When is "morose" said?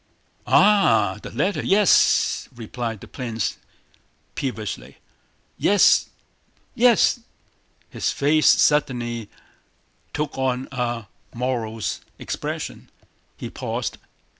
11.35-12.01